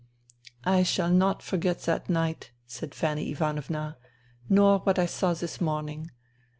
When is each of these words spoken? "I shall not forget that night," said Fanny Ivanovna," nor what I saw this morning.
"I 0.63 0.81
shall 0.81 1.11
not 1.11 1.43
forget 1.43 1.81
that 1.83 2.09
night," 2.09 2.49
said 2.65 2.95
Fanny 2.95 3.29
Ivanovna," 3.29 3.97
nor 4.49 4.79
what 4.79 4.97
I 4.97 5.05
saw 5.05 5.35
this 5.35 5.61
morning. 5.61 6.09